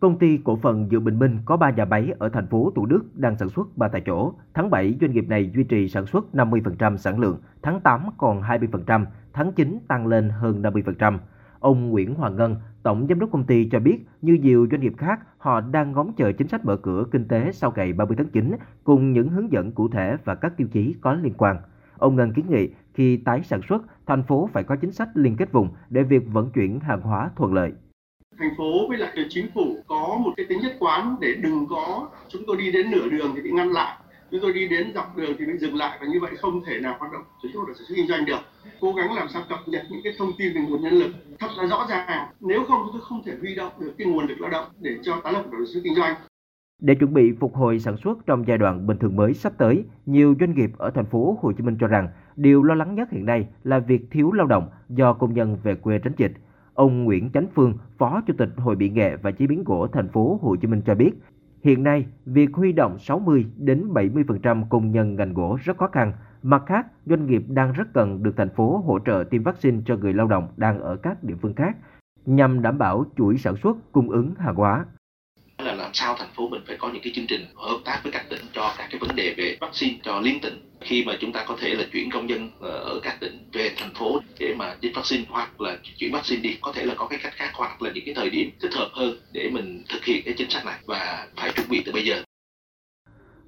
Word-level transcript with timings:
Công 0.00 0.18
ty 0.18 0.38
cổ 0.44 0.56
phần 0.56 0.88
Dược 0.90 1.02
Bình 1.02 1.18
Minh 1.18 1.38
có 1.44 1.56
3 1.56 1.70
nhà 1.70 1.84
máy 1.84 2.14
ở 2.18 2.28
thành 2.28 2.46
phố 2.46 2.72
Thủ 2.74 2.86
Đức 2.86 3.04
đang 3.14 3.36
sản 3.36 3.48
xuất 3.48 3.76
3 3.76 3.88
tại 3.88 4.02
chỗ. 4.06 4.32
Tháng 4.54 4.70
7, 4.70 4.98
doanh 5.00 5.12
nghiệp 5.12 5.28
này 5.28 5.50
duy 5.54 5.64
trì 5.64 5.88
sản 5.88 6.06
xuất 6.06 6.24
50% 6.32 6.96
sản 6.96 7.18
lượng, 7.18 7.38
tháng 7.62 7.80
8 7.80 8.06
còn 8.18 8.42
20%, 8.42 9.06
tháng 9.32 9.52
9 9.52 9.78
tăng 9.88 10.06
lên 10.06 10.28
hơn 10.28 10.62
50%. 10.62 11.18
Ông 11.58 11.88
Nguyễn 11.90 12.14
Hoàng 12.14 12.36
Ngân, 12.36 12.56
Tổng 12.82 13.06
Giám 13.08 13.18
đốc 13.18 13.30
công 13.32 13.44
ty 13.44 13.68
cho 13.68 13.80
biết, 13.80 14.06
như 14.22 14.32
nhiều 14.34 14.66
doanh 14.70 14.80
nghiệp 14.80 14.92
khác, 14.98 15.20
họ 15.38 15.60
đang 15.60 15.92
ngóng 15.92 16.12
chờ 16.16 16.32
chính 16.32 16.48
sách 16.48 16.64
mở 16.64 16.76
cửa 16.76 17.04
kinh 17.10 17.28
tế 17.28 17.52
sau 17.52 17.72
ngày 17.76 17.92
30 17.92 18.16
tháng 18.16 18.28
9 18.28 18.56
cùng 18.84 19.12
những 19.12 19.28
hướng 19.28 19.52
dẫn 19.52 19.72
cụ 19.72 19.88
thể 19.88 20.16
và 20.24 20.34
các 20.34 20.56
tiêu 20.56 20.68
chí 20.72 20.94
có 21.00 21.14
liên 21.14 21.34
quan. 21.36 21.56
Ông 21.98 22.16
Ngân 22.16 22.32
kiến 22.32 22.46
nghị 22.48 22.74
khi 22.94 23.16
tái 23.16 23.42
sản 23.42 23.60
xuất, 23.68 23.82
thành 24.06 24.22
phố 24.22 24.48
phải 24.52 24.64
có 24.64 24.76
chính 24.76 24.92
sách 24.92 25.08
liên 25.14 25.36
kết 25.36 25.52
vùng 25.52 25.68
để 25.90 26.02
việc 26.02 26.22
vận 26.32 26.50
chuyển 26.50 26.80
hàng 26.80 27.00
hóa 27.00 27.30
thuận 27.36 27.54
lợi 27.54 27.72
thành 28.40 28.54
phố 28.56 28.88
với 28.88 28.98
lại 28.98 29.26
chính 29.28 29.46
phủ 29.54 29.76
có 29.86 30.18
một 30.24 30.32
cái 30.36 30.46
tính 30.48 30.58
nhất 30.62 30.76
quán 30.78 31.16
để 31.20 31.34
đừng 31.42 31.66
có 31.70 32.08
chúng 32.28 32.42
tôi 32.46 32.56
đi 32.56 32.72
đến 32.72 32.90
nửa 32.90 33.08
đường 33.08 33.32
thì 33.34 33.42
bị 33.42 33.50
ngăn 33.50 33.72
lại. 33.72 33.96
Chúng 34.30 34.40
tôi 34.40 34.52
đi 34.52 34.68
đến 34.68 34.92
dọc 34.94 35.16
đường 35.16 35.36
thì 35.38 35.46
bị 35.46 35.52
dừng 35.58 35.74
lại 35.74 35.98
và 36.00 36.06
như 36.06 36.20
vậy 36.20 36.30
không 36.38 36.64
thể 36.64 36.80
nào 36.80 36.96
hoạt 36.98 37.12
động 37.12 37.22
sản 37.42 37.50
xuất 37.52 37.60
sản 37.66 37.86
xuất 37.88 37.94
kinh 37.96 38.08
doanh 38.08 38.24
được. 38.24 38.38
Cố 38.80 38.92
gắng 38.92 39.14
làm 39.14 39.28
sao 39.28 39.42
cập 39.48 39.58
nhật 39.66 39.82
những 39.90 40.00
cái 40.04 40.12
thông 40.18 40.32
tin 40.38 40.54
về 40.54 40.60
nguồn 40.60 40.82
nhân 40.82 40.92
lực 40.92 41.10
thật 41.38 41.48
là 41.56 41.66
rõ 41.66 41.86
ràng. 41.90 42.28
Nếu 42.40 42.64
không 42.64 42.80
chúng 42.84 42.92
tôi 42.92 43.00
không 43.04 43.22
thể 43.26 43.32
huy 43.40 43.54
động 43.54 43.72
được 43.80 43.94
cái 43.98 44.06
nguồn 44.06 44.26
lực 44.26 44.40
lao 44.40 44.50
động 44.50 44.66
để 44.80 44.90
cho 45.02 45.20
tái 45.24 45.32
lập 45.32 45.44
sản 45.50 45.66
xuất 45.66 45.80
kinh 45.84 45.94
doanh. 45.94 46.14
Để 46.82 46.94
chuẩn 46.94 47.14
bị 47.14 47.32
phục 47.40 47.56
hồi 47.56 47.78
sản 47.78 47.96
xuất 48.04 48.18
trong 48.26 48.44
giai 48.48 48.58
đoạn 48.58 48.86
bình 48.86 48.98
thường 48.98 49.16
mới 49.16 49.34
sắp 49.34 49.52
tới, 49.58 49.84
nhiều 50.06 50.34
doanh 50.40 50.54
nghiệp 50.54 50.70
ở 50.78 50.90
thành 50.90 51.06
phố 51.06 51.38
Hồ 51.42 51.52
Chí 51.52 51.62
Minh 51.62 51.76
cho 51.80 51.86
rằng 51.86 52.08
điều 52.36 52.62
lo 52.62 52.74
lắng 52.74 52.94
nhất 52.94 53.08
hiện 53.10 53.26
nay 53.26 53.46
là 53.64 53.78
việc 53.78 54.00
thiếu 54.10 54.32
lao 54.32 54.46
động 54.46 54.68
do 54.88 55.12
công 55.12 55.34
nhân 55.34 55.56
về 55.62 55.74
quê 55.74 55.98
tránh 55.98 56.12
dịch. 56.16 56.32
Ông 56.80 57.04
Nguyễn 57.04 57.30
Chánh 57.30 57.46
Phương, 57.54 57.74
Phó 57.98 58.20
Chủ 58.26 58.34
tịch 58.38 58.48
Hội 58.56 58.76
Mỹ 58.76 58.88
nghệ 58.90 59.16
và 59.16 59.30
chế 59.30 59.46
biến 59.46 59.64
gỗ 59.64 59.86
thành 59.92 60.08
phố 60.08 60.38
Hồ 60.42 60.56
Chí 60.56 60.66
Minh 60.68 60.82
cho 60.86 60.94
biết, 60.94 61.10
hiện 61.62 61.82
nay 61.82 62.06
việc 62.26 62.54
huy 62.54 62.72
động 62.72 62.98
60 62.98 63.46
đến 63.56 63.88
70% 63.92 64.64
công 64.68 64.90
nhân 64.90 65.16
ngành 65.16 65.34
gỗ 65.34 65.58
rất 65.64 65.76
khó 65.76 65.86
khăn. 65.86 66.12
Mặt 66.42 66.62
khác, 66.66 66.86
doanh 67.06 67.26
nghiệp 67.26 67.44
đang 67.48 67.72
rất 67.72 67.92
cần 67.92 68.22
được 68.22 68.36
thành 68.36 68.48
phố 68.48 68.82
hỗ 68.86 68.98
trợ 68.98 69.24
tiêm 69.30 69.42
vaccine 69.42 69.78
cho 69.84 69.96
người 69.96 70.14
lao 70.14 70.26
động 70.26 70.48
đang 70.56 70.80
ở 70.80 70.96
các 70.96 71.24
địa 71.24 71.34
phương 71.42 71.54
khác 71.54 71.76
nhằm 72.26 72.62
đảm 72.62 72.78
bảo 72.78 73.04
chuỗi 73.16 73.36
sản 73.36 73.56
xuất 73.56 73.92
cung 73.92 74.10
ứng 74.10 74.34
hàng 74.38 74.54
hóa 74.54 74.84
làm 75.90 75.94
sao 75.94 76.16
thành 76.18 76.28
phố 76.34 76.48
mình 76.48 76.62
phải 76.66 76.76
có 76.76 76.88
những 76.88 77.02
cái 77.02 77.12
chương 77.16 77.26
trình 77.26 77.46
hợp 77.54 77.78
tác 77.84 78.00
với 78.02 78.12
các 78.12 78.24
tỉnh 78.28 78.40
cho 78.52 78.74
các 78.78 78.88
cái 78.90 78.98
vấn 78.98 79.16
đề 79.16 79.34
về 79.36 79.56
vaccine 79.60 79.98
cho 80.02 80.20
liên 80.20 80.40
tỉnh 80.40 80.70
khi 80.80 81.04
mà 81.04 81.12
chúng 81.20 81.32
ta 81.32 81.44
có 81.48 81.56
thể 81.60 81.74
là 81.74 81.84
chuyển 81.92 82.10
công 82.10 82.28
dân 82.28 82.50
ờ, 82.60 82.70
ở 82.70 83.00
các 83.02 83.20
tỉnh 83.20 83.48
về 83.52 83.70
thành 83.76 83.94
phố 83.94 84.20
để 84.38 84.54
mà 84.58 84.74
tiêm 84.80 84.92
vaccine 84.92 85.24
hoặc 85.28 85.60
là 85.60 85.78
chuyển 85.96 86.12
vaccine 86.12 86.42
đi 86.42 86.56
có 86.60 86.72
thể 86.72 86.84
là 86.84 86.94
có 86.94 87.06
cái 87.06 87.18
cách 87.22 87.32
khác 87.36 87.50
hoặc 87.54 87.82
là 87.82 87.90
những 87.94 88.04
cái 88.06 88.14
thời 88.14 88.30
điểm 88.30 88.50
thích 88.60 88.74
hợp 88.74 88.88
hơn 88.92 89.16
để 89.32 89.50
mình 89.52 89.84
thực 89.88 90.04
hiện 90.04 90.22
cái 90.24 90.34
chính 90.38 90.50
sách 90.50 90.64
này 90.66 90.78
và 90.86 91.26
phải 91.36 91.52
chuẩn 91.52 91.68
bị 91.70 91.82
từ 91.86 91.92
bây 91.92 92.04
giờ 92.04 92.22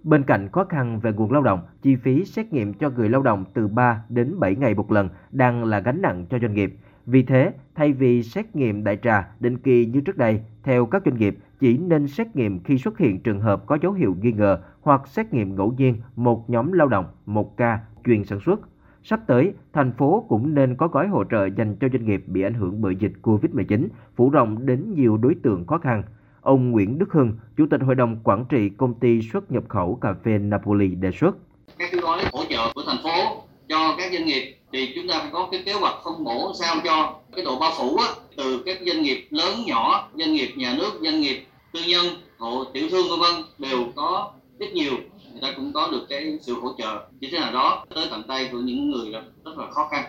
Bên 0.03 0.23
cạnh 0.23 0.49
khó 0.53 0.65
khăn 0.65 1.01
về 1.01 1.13
nguồn 1.13 1.33
lao 1.33 1.43
động, 1.43 1.61
chi 1.83 1.97
phí 1.97 2.25
xét 2.25 2.53
nghiệm 2.53 2.75
cho 2.75 2.91
người 2.91 3.09
lao 3.09 3.23
động 3.23 3.45
từ 3.55 3.69
3 3.69 4.03
đến 4.09 4.41
7 4.41 4.55
ngày 4.55 4.75
một 4.75 4.93
lần 4.93 5.09
đang 5.31 5.65
là 5.65 5.81
gánh 5.81 6.03
nặng 6.03 6.27
cho 6.31 6.39
doanh 6.39 6.55
nghiệp. 6.55 6.73
Vì 7.07 7.23
thế, 7.23 7.51
thay 7.75 7.93
vì 7.93 8.23
xét 8.23 8.57
nghiệm 8.57 8.85
đại 8.85 8.99
trà 9.03 9.29
định 9.41 9.59
kỳ 9.59 9.87
như 9.87 10.01
trước 10.01 10.17
đây, 10.17 10.41
theo 10.63 10.87
các 10.87 11.03
doanh 11.05 11.17
nghiệp 11.17 11.37
chỉ 11.63 11.77
nên 11.77 12.09
xét 12.09 12.37
nghiệm 12.37 12.63
khi 12.65 12.79
xuất 12.79 12.99
hiện 12.99 13.21
trường 13.21 13.41
hợp 13.41 13.67
có 13.67 13.79
dấu 13.83 13.93
hiệu 13.93 14.17
nghi 14.21 14.33
ngờ 14.33 14.59
hoặc 14.81 15.09
xét 15.09 15.33
nghiệm 15.33 15.57
ngẫu 15.57 15.75
nhiên 15.79 15.97
một 16.17 16.51
nhóm 16.51 16.73
lao 16.73 16.89
động, 16.89 17.05
một 17.27 17.57
ca, 17.57 17.79
chuyên 18.07 18.25
sản 18.25 18.41
xuất. 18.47 18.61
Sắp 19.03 19.21
tới, 19.27 19.53
thành 19.73 19.93
phố 19.93 20.27
cũng 20.29 20.55
nên 20.55 20.77
có 20.77 20.89
gói 20.89 21.09
hỗ 21.09 21.25
trợ 21.31 21.49
dành 21.57 21.77
cho 21.81 21.89
doanh 21.93 22.05
nghiệp 22.05 22.25
bị 22.27 22.43
ảnh 22.43 22.55
hưởng 22.55 22.81
bởi 22.81 22.97
dịch 22.97 23.13
COVID-19, 23.23 23.87
phủ 24.17 24.31
rộng 24.31 24.67
đến 24.67 24.95
nhiều 24.95 25.17
đối 25.17 25.35
tượng 25.43 25.67
khó 25.67 25.79
khăn. 25.79 26.03
Ông 26.41 26.71
Nguyễn 26.71 26.99
Đức 26.99 27.13
Hưng, 27.13 27.33
Chủ 27.57 27.67
tịch 27.71 27.81
Hội 27.81 27.95
đồng 27.95 28.21
Quản 28.25 28.45
trị 28.49 28.69
Công 28.69 28.95
ty 28.95 29.23
xuất 29.33 29.53
nhập 29.53 29.65
khẩu 29.69 29.95
cà 29.95 30.15
phê 30.25 30.39
Napoli 30.39 30.89
đề 30.89 31.11
xuất. 31.11 31.37
Các 31.79 31.89
cái 31.93 32.01
gói 32.01 32.25
hỗ 32.33 32.45
trợ 32.49 32.73
của 32.75 32.83
thành 32.87 33.03
phố 33.05 33.45
cho 33.69 33.95
các 33.99 34.13
doanh 34.13 34.25
nghiệp 34.25 34.57
thì 34.73 34.93
chúng 34.95 35.09
ta 35.09 35.19
phải 35.21 35.31
có 35.33 35.49
cái 35.53 35.63
kế 35.67 35.73
hoạch 35.73 35.95
phân 36.05 36.25
bổ 36.25 36.53
sao 36.61 36.77
cho 36.85 37.21
cái 37.37 37.45
độ 37.45 37.59
bao 37.61 37.71
phủ 37.79 37.97
á, 37.97 38.07
từ 38.37 38.63
các 38.67 38.79
doanh 38.87 39.03
nghiệp 39.03 39.27
lớn 39.31 39.55
nhỏ 39.67 40.11
doanh 40.19 40.33
nghiệp 40.33 40.49
nhà 40.57 40.75
nước 40.79 40.91
doanh 41.03 41.21
nghiệp 41.21 41.47
tư 41.73 41.81
nhân 41.89 42.05
hộ 42.39 42.65
tiểu 42.75 42.89
thương 42.91 43.07
vân 43.11 43.21
vân 43.21 43.45
đều 43.59 43.79
có 43.97 44.33
rất 44.59 44.67
nhiều 44.75 44.93
người 45.33 45.41
ta 45.43 45.49
cũng 45.57 45.73
có 45.73 45.89
được 45.93 46.07
cái 46.09 46.39
sự 46.41 46.55
hỗ 46.61 46.69
trợ 46.79 47.09
như 47.21 47.29
thế 47.33 47.39
nào 47.39 47.53
đó 47.53 47.85
tới 47.95 48.07
tận 48.11 48.23
tay 48.29 48.49
của 48.53 48.59
những 48.59 48.91
người 48.91 49.13
rất 49.45 49.59
là 49.59 49.71
khó 49.71 49.89
khăn 49.91 50.05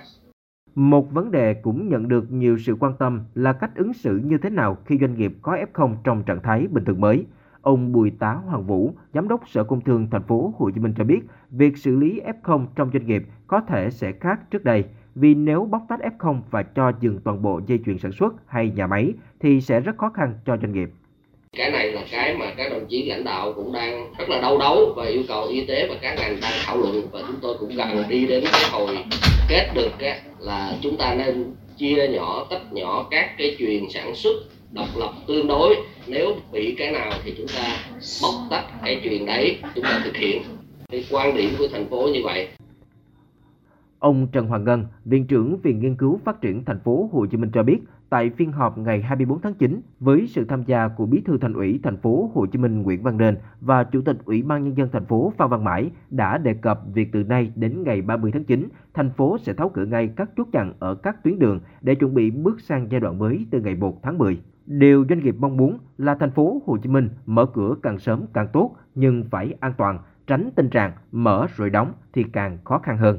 một 0.76 1.12
vấn 1.12 1.32
đề 1.32 1.54
cũng 1.54 1.90
nhận 1.90 2.08
được 2.08 2.32
nhiều 2.32 2.58
sự 2.58 2.76
quan 2.80 2.94
tâm 3.00 3.22
là 3.36 3.54
cách 3.54 3.72
ứng 3.76 3.94
xử 3.94 4.22
như 4.24 4.38
thế 4.38 4.50
nào 4.50 4.78
khi 4.86 4.98
doanh 5.02 5.18
nghiệp 5.18 5.34
có 5.42 5.58
F0 5.74 5.96
trong 6.04 6.24
trạng 6.24 6.42
thái 6.44 6.68
bình 6.68 6.86
thường 6.86 7.02
mới. 7.02 7.26
Ông 7.62 7.92
Bùi 7.92 8.12
Tá 8.20 8.34
Hoàng 8.34 8.68
Vũ, 8.68 8.94
Giám 9.14 9.28
đốc 9.28 9.50
Sở 9.50 9.64
Công 9.64 9.82
Thương 9.82 10.08
Thành 10.12 10.24
phố 10.24 10.54
Hồ 10.58 10.72
Chí 10.72 10.80
Minh 10.80 10.94
cho 10.98 11.04
biết, 11.04 11.20
việc 11.50 11.78
xử 11.78 11.96
lý 11.96 12.22
F0 12.44 12.66
trong 12.76 12.90
doanh 12.94 13.06
nghiệp 13.06 13.24
có 13.48 13.62
thể 13.62 13.90
sẽ 13.90 14.12
khác 14.12 14.52
trước 14.52 14.64
đây, 14.64 14.86
vì 15.16 15.36
nếu 15.36 15.66
bóc 15.66 15.82
tách 15.90 16.00
F0 16.20 16.42
và 16.52 16.64
cho 16.64 16.92
dừng 17.00 17.20
toàn 17.24 17.42
bộ 17.42 17.62
dây 17.68 17.80
chuyền 17.86 17.98
sản 17.98 18.12
xuất 18.12 18.34
hay 18.46 18.70
nhà 18.70 18.88
máy 18.88 19.14
thì 19.40 19.62
sẽ 19.62 19.80
rất 19.80 19.98
khó 19.98 20.10
khăn 20.10 20.34
cho 20.46 20.58
doanh 20.58 20.74
nghiệp. 20.74 20.92
Cái 21.58 21.72
này 21.72 21.92
là 21.92 22.02
cái 22.12 22.34
mà 22.34 22.54
các 22.58 22.72
đồng 22.72 22.86
chí 22.90 23.04
lãnh 23.04 23.24
đạo 23.24 23.54
cũng 23.54 23.74
đang 23.74 24.14
rất 24.18 24.30
là 24.30 24.42
đau 24.42 24.58
đấu 24.58 24.94
và 24.96 25.06
yêu 25.06 25.24
cầu 25.28 25.48
y 25.48 25.62
tế 25.66 25.88
và 25.90 25.96
các 26.02 26.16
ngành 26.20 26.40
đang 26.42 26.54
thảo 26.66 26.78
luận. 26.78 27.08
Và 27.12 27.22
chúng 27.28 27.36
tôi 27.42 27.58
cũng 27.60 27.78
cần 27.78 28.04
đi 28.10 28.26
đến 28.26 28.44
cái 28.52 28.70
hồi 28.72 28.98
kết 29.50 29.70
được 29.74 29.90
cái 30.00 30.20
là 30.40 30.78
chúng 30.82 30.98
ta 30.98 31.16
nên 31.16 31.56
chia 31.78 32.08
nhỏ, 32.08 32.48
tách 32.50 32.74
nhỏ 32.74 33.08
các 33.12 33.38
cái 33.38 33.56
chuyền 33.60 33.90
sản 33.90 34.16
xuất 34.16 34.34
độc 34.72 34.88
lập 34.98 35.12
tương 35.28 35.48
đối. 35.48 35.76
Nếu 36.08 36.36
bị 36.52 36.76
cái 36.78 36.92
nào 36.92 37.12
thì 37.26 37.34
chúng 37.38 37.48
ta 37.48 37.78
bóc 38.22 38.34
tách 38.50 38.66
cái 38.86 39.00
chuyện 39.04 39.26
đấy, 39.26 39.58
chúng 39.76 39.84
ta 39.84 40.02
thực 40.04 40.18
hiện. 40.18 40.42
Cái 40.92 41.06
quan 41.12 41.38
điểm 41.38 41.56
của 41.58 41.68
thành 41.68 41.90
phố 41.90 42.10
như 42.14 42.20
vậy. 42.24 42.48
Ông 44.04 44.28
Trần 44.28 44.48
Hoàng 44.48 44.64
Ngân, 44.64 44.86
Viện 45.06 45.28
trưởng 45.28 45.58
Viện 45.58 45.80
Nghiên 45.80 45.96
cứu 45.96 46.20
Phát 46.26 46.42
triển 46.42 46.66
Thành 46.66 46.80
phố 46.80 47.10
Hồ 47.14 47.26
Chí 47.26 47.38
Minh 47.38 47.52
cho 47.54 47.64
biết, 47.64 47.80
tại 48.10 48.30
phiên 48.30 48.52
họp 48.52 48.78
ngày 48.78 49.02
24 49.02 49.42
tháng 49.42 49.54
9, 49.54 49.82
với 50.00 50.28
sự 50.28 50.46
tham 50.46 50.64
gia 50.64 50.88
của 50.88 51.06
Bí 51.06 51.22
thư 51.26 51.38
Thành 51.38 51.54
ủy 51.54 51.80
Thành 51.84 51.98
phố 51.98 52.32
Hồ 52.34 52.46
Chí 52.46 52.60
Minh 52.60 52.82
Nguyễn 52.82 53.04
Văn 53.04 53.18
Nên 53.18 53.38
và 53.62 53.84
Chủ 53.84 54.02
tịch 54.02 54.18
Ủy 54.26 54.44
ban 54.44 54.64
Nhân 54.64 54.78
dân 54.78 54.90
thành 54.92 55.06
phố 55.06 55.34
Phan 55.38 55.50
Văn 55.50 55.64
Mãi 55.64 55.92
đã 56.10 56.38
đề 56.38 56.54
cập 56.54 56.82
việc 56.94 57.10
từ 57.12 57.24
nay 57.24 57.52
đến 57.56 57.84
ngày 57.84 58.02
30 58.02 58.32
tháng 58.32 58.44
9, 58.44 58.68
thành 58.94 59.10
phố 59.10 59.38
sẽ 59.38 59.54
tháo 59.54 59.70
cửa 59.70 59.86
ngay 59.86 60.08
các 60.16 60.30
chốt 60.38 60.48
chặn 60.52 60.74
ở 60.80 60.96
các 60.96 61.24
tuyến 61.24 61.40
đường 61.40 61.60
để 61.82 61.96
chuẩn 61.96 62.14
bị 62.14 62.32
bước 62.32 62.62
sang 62.62 62.88
giai 62.92 63.02
đoạn 63.02 63.20
mới 63.20 63.46
từ 63.52 63.62
ngày 63.62 63.76
1 63.76 64.04
tháng 64.04 64.18
10. 64.18 64.42
Điều 64.66 65.06
doanh 65.10 65.20
nghiệp 65.20 65.36
mong 65.40 65.58
muốn 65.58 65.78
là 65.98 66.16
thành 66.16 66.32
phố 66.32 66.62
Hồ 66.66 66.78
Chí 66.78 66.90
Minh 66.90 67.10
mở 67.26 67.46
cửa 67.46 67.76
càng 67.84 68.00
sớm 68.00 68.26
càng 68.34 68.48
tốt 68.54 68.76
nhưng 68.96 69.24
phải 69.32 69.54
an 69.60 69.74
toàn, 69.78 70.00
tránh 70.28 70.50
tình 70.56 70.70
trạng 70.70 70.92
mở 71.12 71.48
rồi 71.56 71.70
đóng 71.70 71.94
thì 72.14 72.24
càng 72.24 72.58
khó 72.64 72.78
khăn 72.78 72.98
hơn. 72.98 73.18